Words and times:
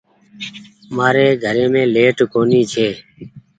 مآري 0.95 1.27
گھريم 1.43 1.73
ليٽ 1.95 2.17
ڪونيٚ 2.33 2.69
ڇي 2.71 2.89